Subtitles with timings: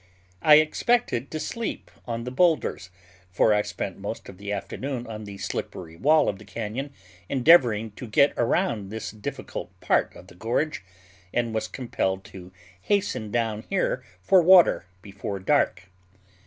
[0.41, 2.89] I expected to sleep on the boulders,
[3.29, 6.89] for I spent most of the afternoon on the slippery wall of the cañon,
[7.29, 10.83] endeavoring to get around this difficult part of the gorge,
[11.31, 12.51] and was compelled to
[12.81, 15.83] hasten down here for water before dark.